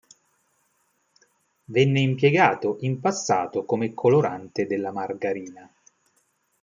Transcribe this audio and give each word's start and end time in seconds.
Venne 1.65 1.99
impiegato 1.99 2.77
in 2.79 2.99
passato 2.99 3.65
come 3.65 3.93
colorante 3.93 4.65
della 4.65 4.91
margarina. 4.91 5.71